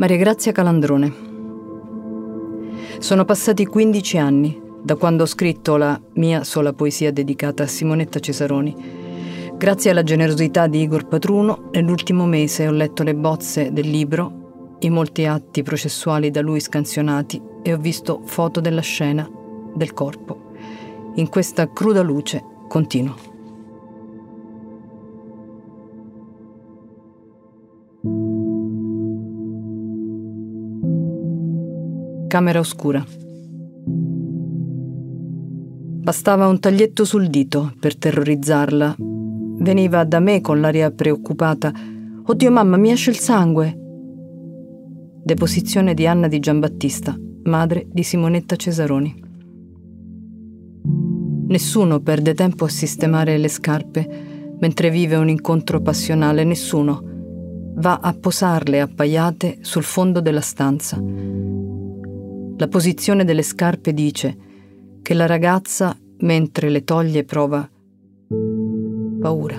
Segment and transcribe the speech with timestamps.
[0.00, 1.12] Maria Grazia Calandrone.
[3.00, 8.18] Sono passati 15 anni da quando ho scritto la mia sola poesia dedicata a Simonetta
[8.18, 8.74] Cesaroni.
[9.58, 14.88] Grazie alla generosità di Igor Patruno, nell'ultimo mese ho letto le bozze del libro, i
[14.88, 19.30] molti atti processuali da lui scansionati e ho visto foto della scena,
[19.74, 20.52] del corpo.
[21.16, 23.29] In questa cruda luce continuo.
[32.30, 33.04] Camera oscura.
[36.00, 38.94] Bastava un taglietto sul dito per terrorizzarla.
[39.58, 41.72] Veniva da me con l'aria preoccupata.
[42.24, 43.76] Oddio mamma, mi esce il sangue.
[45.24, 49.22] Deposizione di Anna di Giambattista, madre di Simonetta Cesaroni.
[51.48, 57.08] Nessuno perde tempo a sistemare le scarpe mentre vive un incontro passionale, nessuno
[57.74, 61.59] va a posarle appaiate sul fondo della stanza
[62.60, 64.36] la posizione delle scarpe dice
[65.00, 67.66] che la ragazza, mentre le toglie, prova
[69.18, 69.58] paura.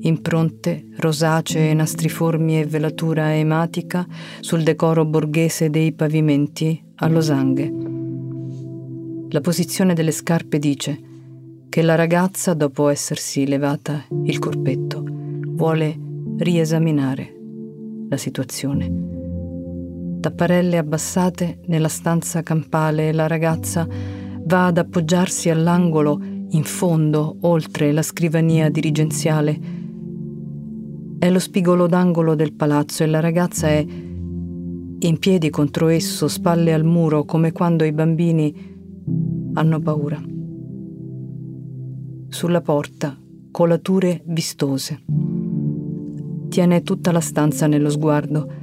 [0.00, 4.06] Impronte rosacee, nastriformi e velatura ematica
[4.40, 7.70] sul decoro borghese dei pavimenti a losanghe.
[9.28, 10.98] La posizione delle scarpe dice
[11.68, 15.98] che la ragazza, dopo essersi levata il corpetto, vuole
[16.38, 17.30] riesaminare
[18.08, 19.13] la situazione
[20.24, 23.86] tapparelle abbassate nella stanza campale la ragazza
[24.46, 29.60] va ad appoggiarsi all'angolo in fondo, oltre la scrivania dirigenziale.
[31.18, 36.72] È lo spigolo d'angolo del palazzo e la ragazza è in piedi contro esso, spalle
[36.72, 40.18] al muro, come quando i bambini hanno paura.
[42.28, 43.14] Sulla porta,
[43.50, 45.02] colature vistose.
[46.48, 48.62] Tiene tutta la stanza nello sguardo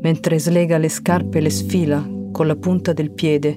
[0.00, 3.56] mentre slega le scarpe e le sfila con la punta del piede,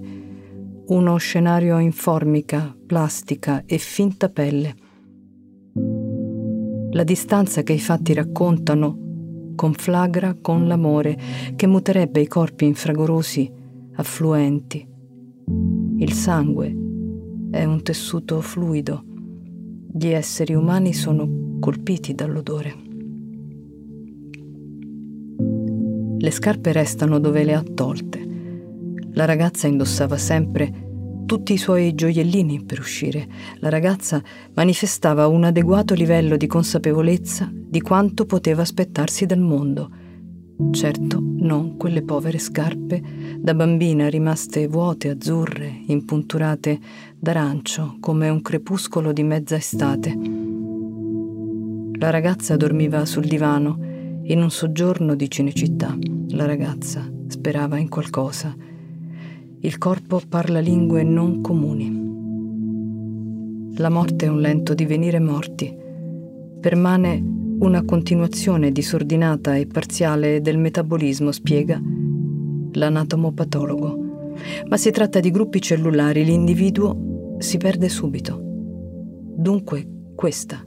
[0.87, 4.75] uno scenario in formica, plastica e finta pelle.
[6.91, 9.07] La distanza che i fatti raccontano
[9.55, 11.17] conflagra con l'amore
[11.55, 13.51] che muterebbe i corpi infragorosi
[13.95, 14.87] affluenti.
[15.97, 16.75] Il sangue
[17.51, 19.03] è un tessuto fluido.
[19.91, 22.88] Gli esseri umani sono colpiti dall'odore.
[26.21, 28.27] Le scarpe restano dove le ha tolte.
[29.13, 30.87] La ragazza indossava sempre
[31.25, 33.25] tutti i suoi gioiellini per uscire.
[33.59, 34.21] La ragazza
[34.53, 39.89] manifestava un adeguato livello di consapevolezza di quanto poteva aspettarsi dal mondo.
[40.71, 43.01] Certo, non quelle povere scarpe
[43.37, 46.79] da bambina rimaste vuote, azzurre, impunturate
[47.17, 50.17] d'arancio come un crepuscolo di mezza estate.
[51.97, 53.87] La ragazza dormiva sul divano
[54.29, 55.97] in un soggiorno di Cinecittà,
[56.29, 58.55] la ragazza sperava in qualcosa.
[59.61, 62.07] Il corpo parla lingue non comuni.
[63.77, 65.75] La morte è un lento divenire morti.
[66.59, 71.81] Permane una continuazione disordinata e parziale del metabolismo, spiega
[72.73, 74.33] l'anatomopatologo.
[74.67, 78.39] Ma si tratta di gruppi cellulari, l'individuo si perde subito.
[78.39, 80.63] Dunque questa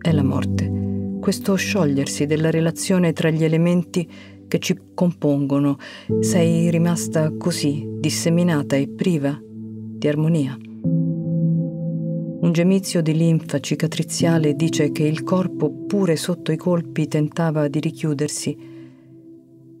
[0.00, 0.85] è la morte
[1.26, 4.08] questo sciogliersi della relazione tra gli elementi
[4.46, 5.76] che ci compongono.
[6.20, 10.56] Sei rimasta così, disseminata e priva di armonia.
[10.82, 17.80] Un gemizio di linfa cicatriziale dice che il corpo, pure sotto i colpi, tentava di
[17.80, 18.56] richiudersi.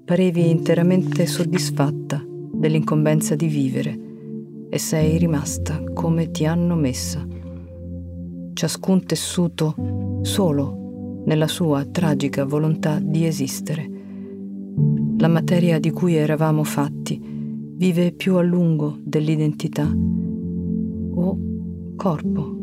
[0.04, 3.98] Parevi interamente soddisfatta dell'incombenza di vivere
[4.68, 7.24] e sei rimasta come ti hanno messa.
[8.52, 9.76] Ciascun tessuto
[10.22, 10.85] solo
[11.26, 13.90] nella sua tragica volontà di esistere.
[15.18, 19.88] La materia di cui eravamo fatti vive più a lungo dell'identità.
[21.18, 21.38] O
[21.96, 22.56] corpo,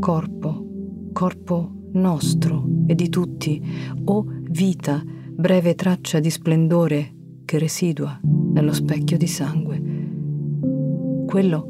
[0.00, 0.66] corpo,
[1.12, 3.62] corpo nostro e di tutti,
[4.04, 7.12] o vita, breve traccia di splendore
[7.44, 9.82] che residua nello specchio di sangue.
[11.26, 11.68] Quello,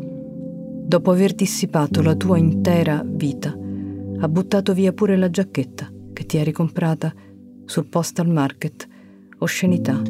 [0.86, 3.56] dopo aver dissipato la tua intera vita,
[4.16, 7.12] Ha buttato via pure la giacchetta che ti eri comprata
[7.66, 8.88] sul postal market.
[9.40, 10.00] Oscenità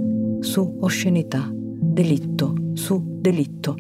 [0.45, 3.77] su oscenità, delitto su delitto.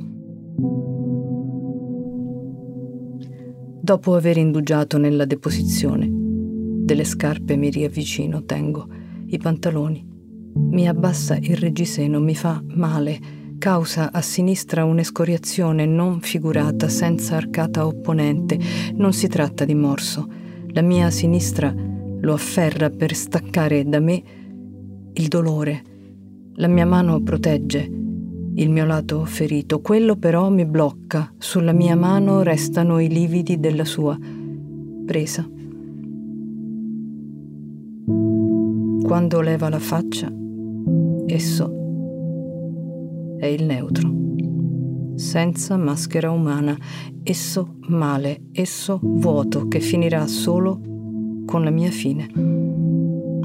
[3.81, 8.88] Dopo aver indugiato nella deposizione, delle scarpe mi riavvicino, tengo
[9.27, 10.12] i pantaloni.
[10.55, 13.19] Mi abbassa il reggiseno, mi fa male,
[13.59, 18.59] causa a sinistra un'escoriazione non figurata, senza arcata opponente.
[18.94, 20.27] Non si tratta di morso.
[20.69, 21.75] La mia sinistra
[22.25, 24.23] lo afferra per staccare da me
[25.12, 25.82] il dolore.
[26.55, 28.03] La mia mano protegge
[28.56, 31.32] il mio lato ferito, quello però mi blocca.
[31.37, 34.19] Sulla mia mano restano i lividi della sua
[35.05, 35.49] presa.
[39.03, 40.32] Quando leva la faccia,
[41.27, 41.73] esso
[43.38, 44.11] è il neutro,
[45.17, 46.75] senza maschera umana,
[47.23, 50.94] esso male, esso vuoto che finirà solo
[51.44, 52.29] con la mia fine.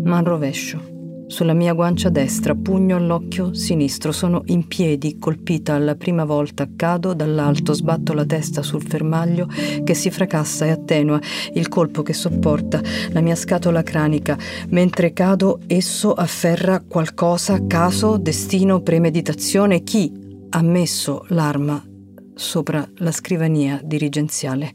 [0.03, 0.97] Ma rovescio
[1.29, 7.13] sulla mia guancia destra, pugno all'occhio sinistro, sono in piedi, colpita alla prima volta, cado
[7.13, 9.47] dall'alto, sbatto la testa sul fermaglio
[9.83, 11.19] che si fracassa e attenua
[11.53, 12.81] il colpo che sopporta
[13.11, 14.35] la mia scatola cranica.
[14.69, 19.83] Mentre cado, esso afferra qualcosa, caso, destino, premeditazione.
[19.83, 20.11] Chi
[20.49, 21.81] ha messo l'arma
[22.33, 24.73] sopra la scrivania dirigenziale?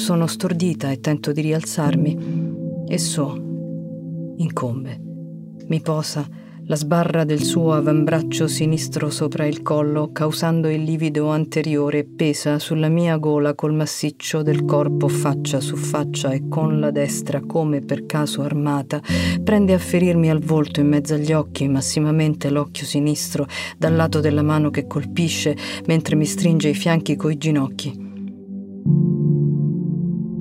[0.00, 2.86] Sono stordita e tento di rialzarmi.
[2.88, 3.34] Esso
[4.38, 4.98] incombe.
[5.66, 6.26] Mi posa
[6.64, 12.88] la sbarra del suo avambraccio sinistro sopra il collo, causando il livido anteriore, pesa sulla
[12.88, 18.06] mia gola col massiccio del corpo faccia su faccia e con la destra, come per
[18.06, 19.02] caso armata,
[19.44, 23.46] prende a ferirmi al volto in mezzo agli occhi, massimamente l'occhio sinistro,
[23.76, 25.54] dal lato della mano che colpisce,
[25.84, 28.08] mentre mi stringe i fianchi coi ginocchi.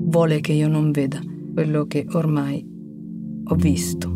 [0.10, 1.22] Vuole che io non veda
[1.54, 2.68] quello che ormai
[3.44, 4.08] ho visto.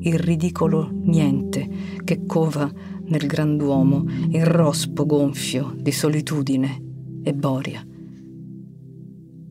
[0.00, 1.68] Il ridicolo niente
[2.02, 2.68] che cova
[3.04, 6.82] nel grand'uomo, il rospo gonfio di solitudine
[7.22, 7.86] e boria.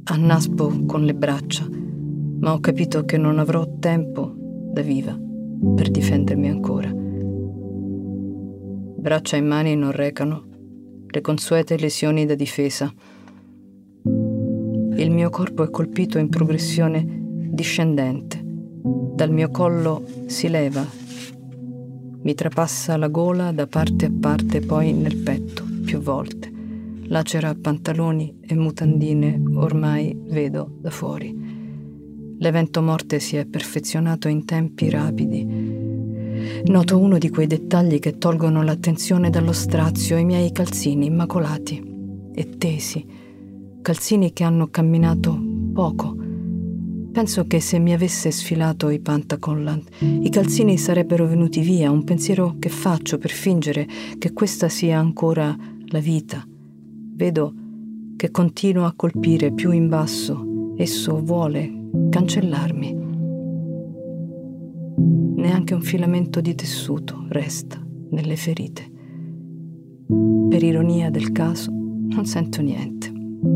[0.04, 1.66] Annaspo con le braccia,
[2.40, 4.36] ma ho capito che non avrò tempo
[4.74, 5.18] da viva
[5.76, 6.92] per difendermi ancora.
[8.98, 10.44] Braccia e mani non recano
[11.08, 12.94] le consuete lesioni da difesa
[15.02, 18.40] il mio corpo è colpito in progressione discendente.
[18.44, 20.86] Dal mio collo si leva,
[22.22, 26.52] mi trapassa la gola da parte a parte, poi nel petto, più volte.
[27.06, 31.36] Lacera pantaloni e mutandine, ormai vedo da fuori.
[32.38, 35.44] L'evento morte si è perfezionato in tempi rapidi.
[36.66, 42.50] Noto uno di quei dettagli che tolgono l'attenzione dallo strazio, i miei calzini immacolati e
[42.58, 43.21] tesi
[43.82, 45.38] calzini che hanno camminato
[45.74, 46.16] poco.
[47.12, 52.56] Penso che se mi avesse sfilato i pantacollant, i calzini sarebbero venuti via, un pensiero
[52.58, 53.86] che faccio per fingere
[54.18, 55.56] che questa sia ancora
[55.88, 56.46] la vita.
[56.48, 57.54] Vedo
[58.16, 63.10] che continua a colpire più in basso, esso vuole cancellarmi.
[65.36, 68.90] Neanche un filamento di tessuto resta nelle ferite.
[70.50, 73.11] Per ironia del caso, non sento niente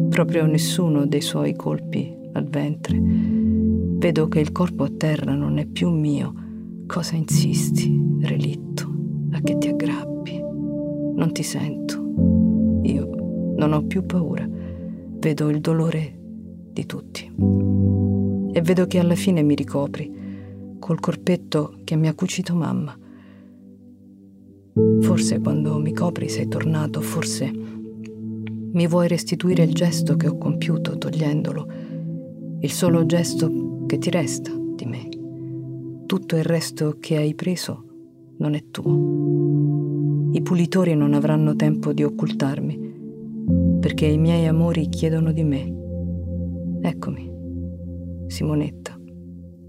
[0.10, 3.00] proprio nessuno dei suoi colpi al ventre.
[3.02, 6.34] Vedo che il corpo a terra non è più mio.
[6.88, 8.94] Cosa insisti, relitto?
[9.32, 10.42] A che ti aggrappi?
[11.16, 12.82] Non ti sento.
[12.84, 14.48] Io non ho più paura.
[14.48, 16.20] Vedo il dolore
[16.72, 17.32] di tutti.
[18.52, 20.24] E vedo che alla fine mi ricopri
[20.80, 22.96] col corpetto che mi ha cucito mamma.
[25.02, 27.52] Forse quando mi copri sei tornato, forse
[28.76, 31.68] mi vuoi restituire il gesto che ho compiuto togliendolo,
[32.60, 36.06] il solo gesto che ti resta di me.
[36.06, 40.32] Tutto il resto che hai preso non è tuo.
[40.34, 45.74] I pulitori non avranno tempo di occultarmi, perché i miei amori chiedono di me.
[46.82, 47.32] Eccomi,
[48.28, 49.00] Simonetta,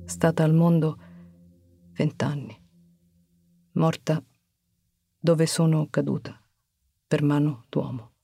[0.04, 0.98] stata al mondo
[1.92, 2.60] vent'anni,
[3.74, 4.20] morta
[5.16, 6.36] dove sono caduta,
[7.06, 8.14] per mano d'uomo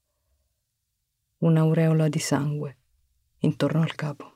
[1.43, 2.77] un'aureola di sangue
[3.41, 4.31] intorno al capo.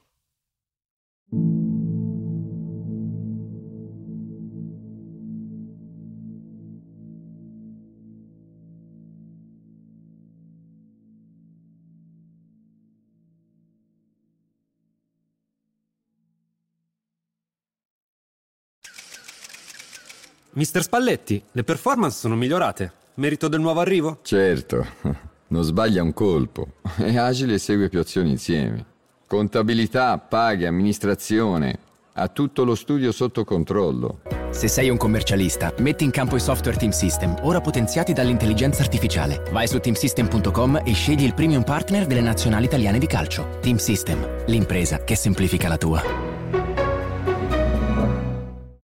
[20.55, 22.93] Mister Spalletti, le performance sono migliorate.
[23.17, 24.21] Merito del nuovo arrivo?
[24.23, 25.35] Certo.
[25.49, 28.85] Non sbaglia un colpo, è agile e segue più azioni insieme.
[29.27, 31.79] Contabilità, paghe, amministrazione,
[32.13, 34.21] ha tutto lo studio sotto controllo.
[34.51, 39.43] Se sei un commercialista, metti in campo i software Team System, ora potenziati dall'intelligenza artificiale.
[39.51, 43.59] Vai su teamsystem.com e scegli il premium partner delle nazionali italiane di calcio.
[43.61, 46.36] Team System, l'impresa che semplifica la tua.